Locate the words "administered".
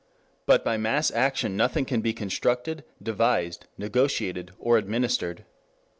4.79-5.45